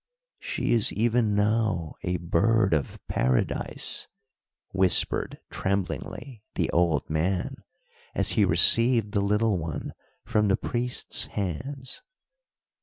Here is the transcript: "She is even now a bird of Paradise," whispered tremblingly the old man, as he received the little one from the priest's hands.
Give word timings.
"She 0.39 0.73
is 0.73 0.91
even 0.91 1.35
now 1.35 1.93
a 2.01 2.17
bird 2.17 2.73
of 2.73 2.99
Paradise," 3.07 4.07
whispered 4.71 5.39
tremblingly 5.51 6.41
the 6.55 6.71
old 6.71 7.07
man, 7.07 7.57
as 8.15 8.29
he 8.31 8.43
received 8.43 9.11
the 9.11 9.21
little 9.21 9.59
one 9.59 9.93
from 10.25 10.47
the 10.47 10.57
priest's 10.57 11.27
hands. 11.27 12.01